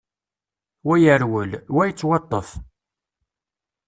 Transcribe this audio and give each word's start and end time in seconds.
Wa 0.87 0.95
yerwel, 1.03 1.51
wa 1.75 1.83
yettwaṭṭef. 1.87 2.47